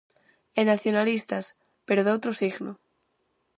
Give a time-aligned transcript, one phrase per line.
[0.59, 1.45] E nacionalistas,
[1.87, 2.73] pero doutro signo.